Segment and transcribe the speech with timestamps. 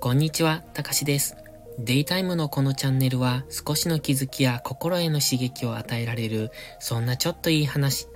[0.00, 1.36] こんにちは、たかしです。
[1.76, 8.06] デイタイムのこのチャンネルは少しの気づきや心への刺激を与えられる、そんなちょっといい話。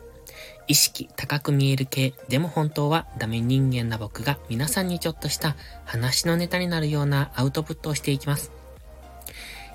[0.68, 8.52] 意識高く見える系、でも本当はダメ人間な僕が皆さんにちょっとした話のネタになるようなアウトプットをしていきます。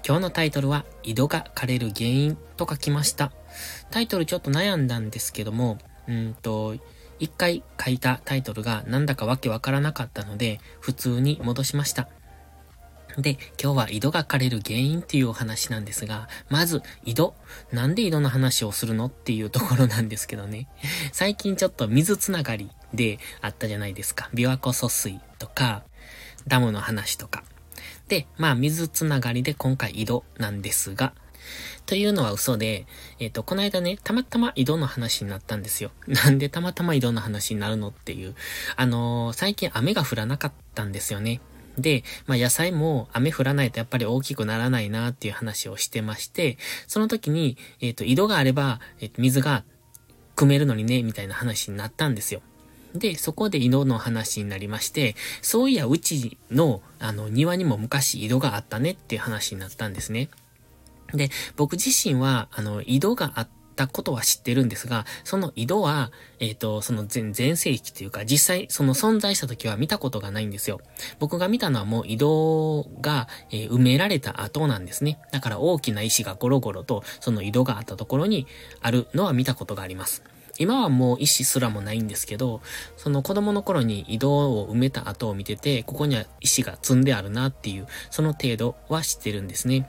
[0.08, 3.34] 今日のタイトルは、井戸が枯れる原因と書きました。
[3.92, 5.78] タイトルちょっと悩んだんですけども、
[6.08, 6.76] うんと、
[7.20, 12.10] 一回書いたタイトルがなんだかわけわからなかったので、普通に戻しました。
[13.18, 17.34] で、今日は井戸が枯れる原因っていうお話なんですが、まず、井戸？
[17.72, 20.68] なんで井戸の話をするのっていうところなんですけどね。
[21.12, 24.30] 最近ちょっと水つながりであったじゃないですか。
[24.36, 25.84] 琵琶湖疎水とか、
[26.48, 27.44] ダムの話とか。
[28.08, 31.14] で、まあ水つながりで今回井戸なんですが、
[31.86, 32.86] というのは嘘で、
[33.20, 35.92] えっ、ー、と、この間ね、たまたま井戸の話になったんですよ。
[36.08, 38.36] なんでたまたま井戸の話になるのっていう。
[38.76, 41.42] あのー、最近雨が降らなかったんですよね。
[41.78, 49.64] で、まあ野菜も雨降らないとやっぱり大きくならないなっていう話をしてまして、その時に、えっ、ー、と、井戸があれば、えっ、と、水が
[50.36, 52.42] 汲めるのにね、みたいな話になったんですよ。
[52.96, 60.30] で、そこで井戸の話になりまして、そういや、うちの、あの、庭にも昔井戸があったねっていう話になったんですね。
[61.14, 70.82] で、僕自身は、あの、井戸があったことは知ってるんですが、その井戸は、えっ、ー、と、その前、前世紀というか、実際その存在した時は見たことがないんですよ。
[71.20, 75.20] 僕が見たのはもう井戸が、えー、埋められた後なんですね。
[75.32, 78.48] だから大きな石がゴロゴロと、その井戸があったところに
[78.82, 80.24] あるのは見たことがあります。
[80.60, 82.62] 今はもう石すらもないんですけど、
[82.98, 89.88] その子供の頃に井戸を埋めた後を見てて、ここには石が積んであるなっていう、その程度は知ってるんですね。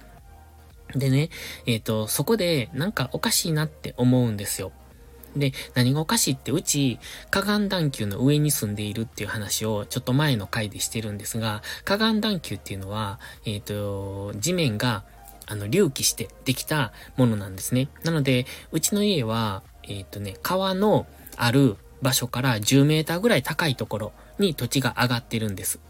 [0.95, 1.31] でね、
[1.67, 4.73] えっ、ー、と、そこでなんかおかしいなって思うんですよ。
[5.37, 6.99] で、何がおかしいって、うち、
[7.31, 15.05] 河岸段丘の上に住んでいるっていう話をちょっと前の回でしてるんですが、河岸段丘っていうのは、えっ、ー、と、地面が、
[15.47, 17.89] あの、隆起してできたものなんですね。
[18.05, 21.07] なので、うちの家は、えっ、ー、とね、川の
[21.37, 25.81] ある場所から10メーターぐらい高いところに土地が上がってるんです。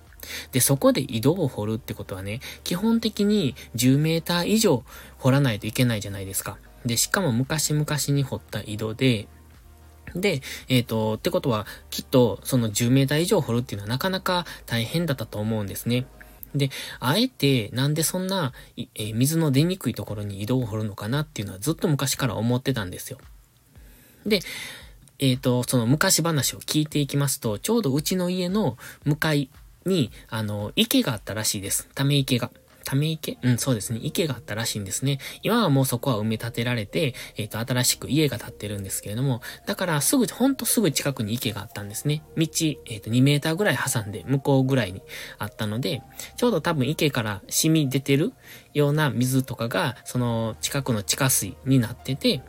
[0.52, 4.84] で、そこで井戸を掘るってことはね、基本的に10メーター以上
[5.18, 6.58] 掘らないといけないじゃないですか。
[6.84, 9.28] で、しかも昔々に掘った井戸で、
[10.14, 16.06] で、えっ、ー、と、ってことは、きっと、その10メーター以上掘るっていうのはなかなか大変だったと思うんですね。
[16.54, 23.18] で、あえて、なんでそんな、えー、水の出にくいところに井戸を掘るのかなっていうのはずっと昔から思ってたんですよ。
[24.26, 24.40] で、
[25.18, 29.50] えっ、ー、と、その昔話を聞いていきますと、ちょうどうちの家の向かい
[29.86, 31.88] に、あの、池があったらしいです。
[31.94, 32.50] ため池が。
[32.84, 33.36] ため池？
[33.42, 34.00] うん、そうですね。
[34.02, 35.18] 池があったらしいんですね。
[35.42, 42.22] 今はもうそこは埋め立てられて、えっ、ー、と、新しく家が建ってるんですけれども、だからすぐ、ほんとすぐ近くに池があったんですね。
[42.38, 45.02] 道、えっ、ー、と、2メーターぐらい挟んで、向こうぐらいに
[45.38, 46.02] あったので、
[46.36, 48.32] ちょうど多分池から染み出てる
[48.72, 52.42] ような水とかが、その近くの地下水になってて、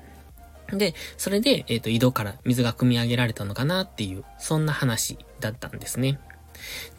[0.71, 6.19] で、それで、えっ、ー、と、井戸から水が汲み上げられたのかなっていう、そんな話だったんですね。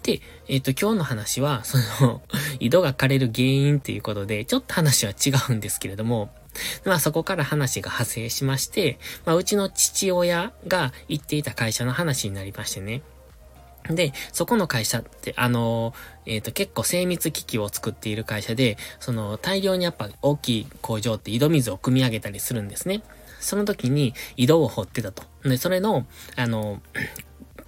[0.03, 2.23] で、えっ、ー、と、今日の話は、その
[2.61, 6.31] 井戸が枯れる原因っていうことで、ちょっと話は違うんですけれども、
[6.85, 13.03] まあそこから話が派生しまして、まあうちの父親が行っていた会社の話になりましてね。
[13.89, 15.95] で、そこの会社って、あの、
[16.27, 23.03] えっ、ー、と、結構精密機器を作っている会社で、その、大量にやっぱ大きい工場って井戸水を汲み上げたりするんですね。
[23.41, 25.23] その時に井戸を掘ってたと。
[25.45, 26.07] で、それの、
[26.37, 26.83] あの、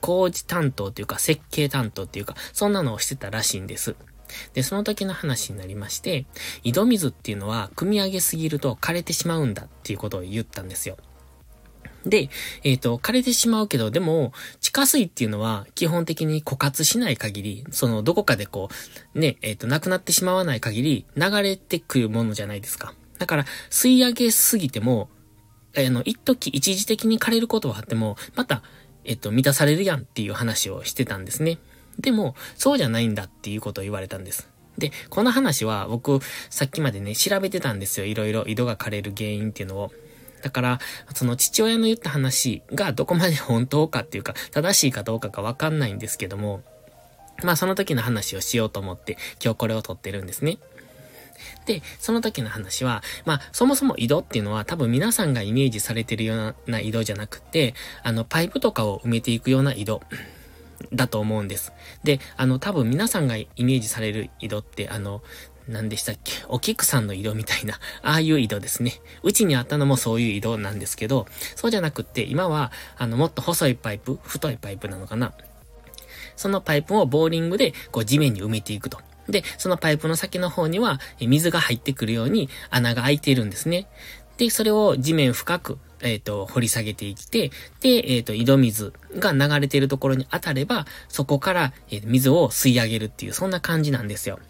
[0.02, 3.96] 工事担当というか設計担当っていうか、そんなのをしてたらしいんです。
[4.52, 6.26] で、その時の話になりまして、
[6.64, 10.96] 井戸水っていうのは、組み上げすぎると枯れてしまうんだっていうことを言ったんですよ。
[12.04, 12.30] で、
[12.64, 18.68] えっ、ー、と、枯れてしまうけど、でも、地下水っていうのは基本的に枯渇しない限り、その、どこかでこ
[19.14, 22.94] う、ね、えっ、ー、と、なくなってしまわない限り、流れてくるものじゃないですか。
[23.18, 25.10] だから、吸い上げすぎても、
[25.76, 28.62] あの、一時、一時的に枯れることはあっても、また、
[29.04, 31.58] えっと、満たされるやんっていう話をしてたんですね。
[31.98, 34.48] でも、そうじゃないんだっていうことを言われたんです。
[34.78, 38.06] で、この話は僕、さっきまでね、調べてたんですよ。
[38.06, 39.92] いろいろ井戸が枯れる原因っていうのを。
[40.42, 40.80] だから、
[41.14, 46.62] その父親の言った話がどこまで本当かっていうか、正しいかどうかがわかんないんですけども、
[47.42, 50.58] まあその時の話をしようと思って今日これを撮ってるんですね。
[51.66, 56.34] で、その時の話は、まあ、そもそも井戸っていうのは多分皆さんがイメージされてるよ
[56.66, 60.02] うな井戸じゃなくて、あの、パイプとかを埋めていくような井戸。
[60.92, 61.72] だと思うんです。
[62.02, 65.22] で、あの、多分皆さんがイメージされる井戸って、あの、
[65.68, 66.32] 何でしたっけ？
[66.48, 69.00] お菊さんの井戸みたいな、 ああいう井戸ですね。
[69.22, 75.32] うちにあったのもそういう井戸なんですけど、そうじゃなくって、今は、あの、もっと細いパイプ、太いパイプなのかな
[76.36, 78.98] そのパイプをボーリングでこう地面に埋めていくと。
[79.28, 83.86] で、そのパイプの先の方には水が入ってくるように穴が開いているんですね。
[84.38, 94.40] で、それを地面深く、えっ、ー、と、掘り下げていって、で、えっ、ー、と、井戸水が流れているところに当たれば、そこから、えー、水を吸い上げるっていう、そんな感じなんですよ。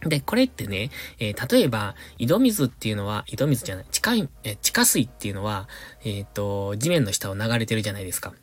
[0.00, 4.12] で、これってね、え、例えば、井戸水っていうのは、井戸水じゃない、地下、
[4.44, 5.68] え地下水っていうのは、
[6.04, 8.34] えっ、と、地面の下を流れてるじゃないですか。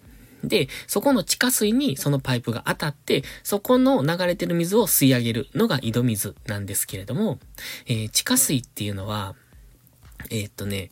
[0.44, 7.40] で、そこの地下水にそのパイプが当たって、そこの流れてる水を吸い上げるのが井戸水なんですけれども、
[7.88, 9.36] えー、地下水っていうのは、
[10.30, 10.92] えー、っとね、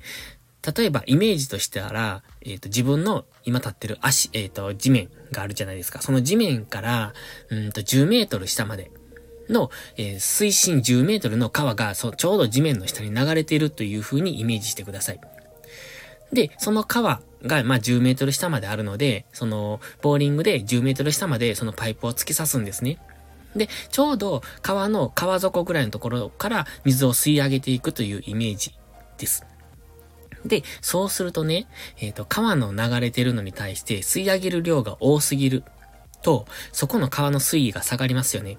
[0.75, 6.01] 例えばイメージとしてはら、えっ、と、自分の今立ってる足、えっ、と、地面があるじゃないですか。
[6.01, 7.13] その地面から、
[7.49, 8.91] うんと、10メートル下まで
[9.49, 15.21] の、えー、水深10メートルの川が、そうちょうど地面の下に流れているという風にイメージしてください。
[16.33, 22.97] で、その川が、まあ、10メートル下まであるので、その、ボーリングで10メートル下までそのパイプを突き刺すんですね。
[23.55, 28.73] で、ちょうど川の川底ぐらいのところから水を吸い上げていくというイメージ
[29.17, 29.45] です。
[30.45, 31.67] で、そうするとね、
[31.99, 35.63] えっ、ー、と、川の流れてるのに対して吸い上げる量が多すぎる
[36.21, 38.57] と、そこの川の水位が下がりますよね。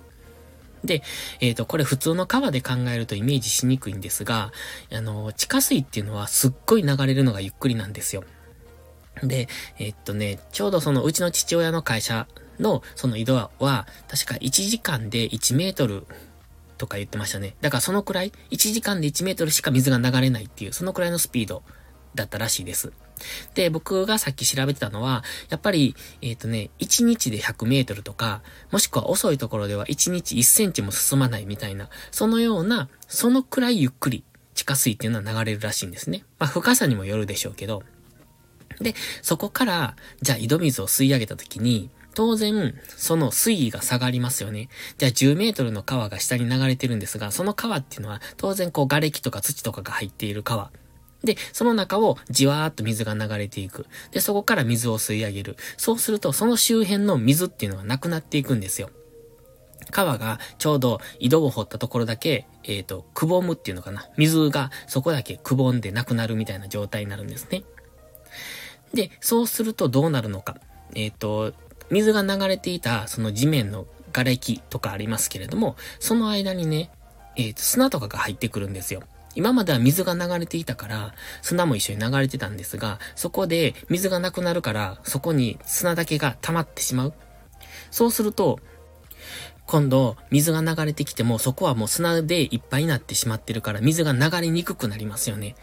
[0.85, 1.03] で、
[1.41, 4.53] えっ、ー、と、これ普通の川で考えるとイメージしにくいんですが、
[4.93, 8.25] あの、地下水っていうのはすっごい流れるのがゆっくりなんですよ。
[9.23, 9.49] で、
[9.79, 12.27] えっとね、ちょうどそのうちの父親の会社
[12.59, 13.51] のその井戸は、
[14.09, 16.07] 確か1時間で1メートル
[16.79, 17.55] とか言ってましたね。
[17.61, 21.63] だからそのくらい、1時間で1メートルしか水が流れないっていう、そのくらいのスピード
[22.15, 22.93] だったらしいです。
[23.55, 34.25] で、僕がさっき調べてたのは、やっぱり、えっ、ー、とね、1日で100メートルとか、もしくは遅いところでは1日1センチも進まないみたいな、そのような、そのくらいゆっくり
[34.55, 36.25] 地下水っていうのは流れるらしいんですね。
[36.39, 37.83] まあ深さにもよるでしょうけど。
[38.81, 44.69] で、そこから、じゃあ井戸水を吸い上げた時に、当然、その水位が下がりますよね。
[44.99, 50.71] じゃあ10メートルの川が下に流れてるんですが、その川っていうのは当然こう瓦礫とか土とかが入っている川
[51.25, 53.87] で、その中をじわーっと水が流れていく。
[54.11, 55.57] で、そこから水を吸い上げる。
[55.77, 58.91] そうすると、その周辺の水っていうのはなくなっていくんですよ。
[59.91, 64.09] 川がちょうど井戸を掘ったところだけ、えっ、ー、と、くぼむっていうのかな。
[64.17, 67.65] 水がそこだけくぼんでなくなるみたいな状態になるんですね。
[68.95, 70.57] で、そうするとどうなるのか。
[70.95, 71.53] えっ、ー、と、
[71.91, 76.91] 水が流れていたその地面の瓦礫とかありますけれども、その間にね、
[77.37, 79.03] えっ、ー、と、砂とかが入ってくるんですよ。
[79.35, 87.15] 今までは水が流れていたから、砂も一緒に流れてたんですが、そこで水がなくなるから、そこに砂だけが溜まってしまう。
[87.91, 88.61] そうすると、
[89.67, 95.55] 今度、水が流れてきても、そこはもう砂でいっぱいになってしまってるから、水が流れにくくなりますよね。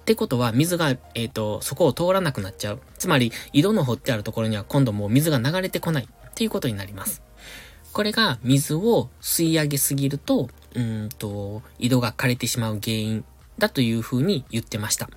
[0.00, 2.80] ってことは、水が、えっ、ー、と、そこを通らなくなっちゃう。
[2.98, 6.08] つまり、井戸の掘ってあるところには今度もう水が流れてこない。
[6.34, 7.22] っていうことになります。
[7.92, 13.24] これが水を吸い上げすぎると、うんと、井戸が枯れてしまう原因
[13.58, 15.08] だというふうに言ってました。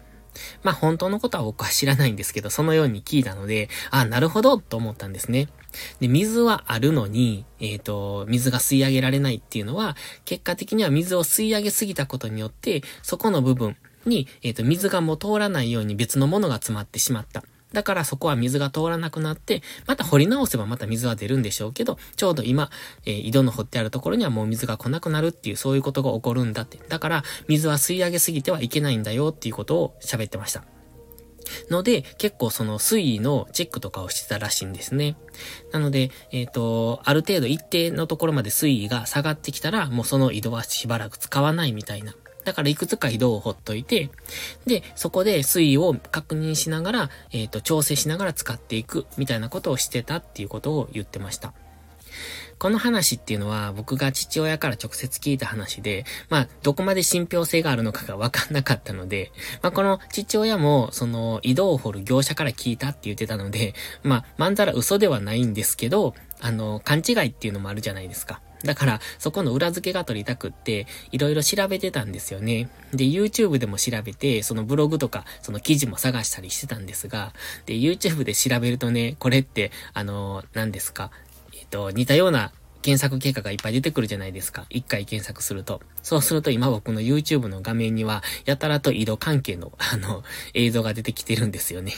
[0.63, 5.47] まあ本当のことは僕は知らないんですけど、そのように聞いたので、ああ、なるほどと思ったんですね。
[5.99, 9.95] で、水はあるのに、えっ、ー、と、水が吸い上げられないっていうのは、
[10.25, 17.43] 結果的には水を吸い上げすぎたことによって、そこの部分に、えっ、ー、と、水がもう通らないように別のものが詰まってしまった。
[17.73, 22.69] だからそこは水が通らなくなって、また掘り直せばまた水は出るんでしょうけど、ちょうど今、
[23.05, 26.79] えー、井戸の掘ってあるところにはもう水が来なくなるっていう、そういうことが起こるんだって。
[26.87, 30.63] だから、水は吸い上げすぎてはいけないんだよっていうことを喋ってました。
[31.69, 35.17] ので、結構その水位のチェックとかをしてたらしいんですね。
[35.71, 42.15] なので、えっ、ー、と、ある程度一定のところまで水位が下がってきたら、もうその井戸はしばらく使わないみたいな
[42.47, 44.09] だからいくつか移動をほっといて、
[44.65, 51.53] で、そこで水位を確認しながら、えっ、ー、と、調整しながら使っていく、みたいなことをしてたっていうことを言ってました。
[52.57, 63.73] この話っていうのは僕が父親から直接聞いた話で、まあ、どこまで信憑性があるのかがわかんなかったので、まあ、この父親も、その、井戸を掘る業者から聞いたって言ってたので、
[64.03, 68.39] まあ、まんざら嘘ではないんですけど、あの、勘違いっていうのもあるじゃないですか。
[68.63, 72.69] だから、そこの裏付けが取りたくって、いろいろ調べてたんですよね。
[72.93, 77.33] で、YouTube でも調べて、そのブログとか、その記事も探したりしてたんですが、
[77.65, 81.11] で、YouTube で調べるとね、これって、あの、何ですか、
[81.53, 84.65] えっと、似たような検索結果がいっぱい出てくるじゃないですか。
[84.69, 85.81] 一回検索すると。
[86.01, 90.23] そうすると今僕の YouTube の画面には、やたらと移動関係の、あの、
[90.53, 91.93] 映像が出てきてるんですよね。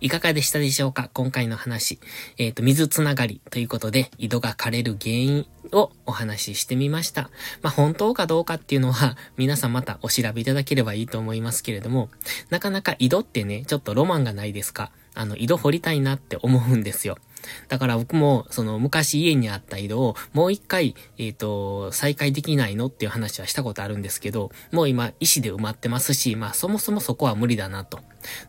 [0.00, 1.10] いかがでしたでしょうか？
[1.12, 1.98] 今回の話。
[2.36, 7.30] えっ、ー、と、水つながりということで、井戸が枯れる原因をお話ししてみました。
[7.62, 12.08] まあ、本当かどうかっていうのは、皆さんまたお調べいただければいいと思いますけれども、
[12.50, 14.90] なかなか井戸ってね、ちょっとロマンがないですか？
[15.14, 17.18] あの、井戸掘りたいなって思うんですよ。
[17.68, 28.00] だから僕も、その昔家にあった井戸をもう一回、えっ、ー、と、再開できないのっていう話はしたことあるんですけど、もう今石で埋まってますし、まあそもそもそこは無理だなと。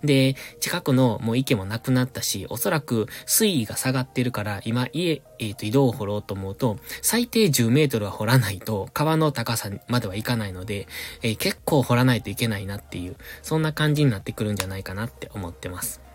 [0.04, 10.88] で、近くのもう池もなくなったし、おそらく水位が下がってるから、今家、えっ、ー、と、井戸を掘ろうと思うと、最低10メートルは掘らないと、川の高さまではいかないので、
[11.22, 16.09] えー、結構掘らないといけないなっていう、そんな感じになってくるんじゃないかなって思ってます。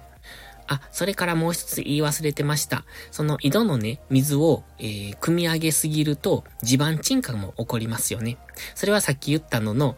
[0.67, 2.85] あ、それからもう一つ言い忘れてました。
[3.11, 8.39] その井戸のね、水を、えー、汲み上げすぎると地盤沈下も起こりますよね。
[8.75, 9.97] それはさっき言ったのの、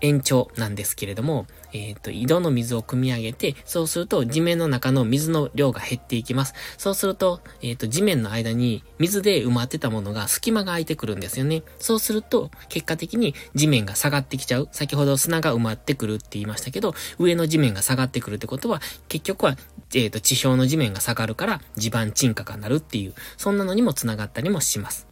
[0.00, 6.54] 延長なんですけれども、えっ、ー、と、井戸の水を汲み上げて、そうすると地面の中の水の量が減っていきます。
[6.76, 11.62] そうすると、えっ、ー、と、地面の間に水で埋まってたものが隙間が空いてくるんですよね。
[11.78, 14.68] そうすると、結果的に地面が下がってきちゃう。
[14.72, 19.56] 先ほど砂が埋まってくるって言いましたけど、上の地面が下がってくるってことは、結局は、
[19.94, 25.06] えっ、ー、と、地表の地面が下がるから地盤沈下がなるっていう、そんなのにも繋がったりもします。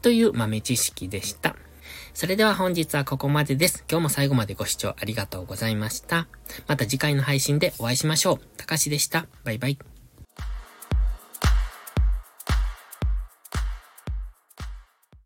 [0.00, 1.56] という豆知識でした。
[2.14, 3.84] それでは本日はここまでです。
[3.90, 6.28] 今日も最後までご視聴ありがとうございました。
[6.66, 8.38] また次回の配信でお会いしましょう。
[8.56, 9.26] たかしでした。
[9.44, 9.91] バイバイ。